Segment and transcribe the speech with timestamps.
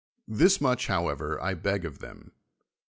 [0.27, 2.31] Thus much, however, I beg of 1he7ti.